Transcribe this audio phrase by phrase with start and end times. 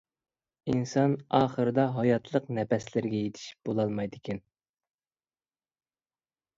[0.71, 4.45] ئىنسان ئاخىرىدا ھاياتلىق نەپەسلىرىگە يېتىشىپ بولالمايدىكەن.